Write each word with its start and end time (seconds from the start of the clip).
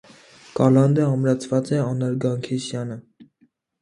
Կալանդը 0.59 1.03
ամրացված 1.09 1.71
է 1.77 1.81
անարգանքի 1.83 2.59
սյանը։ 2.65 2.99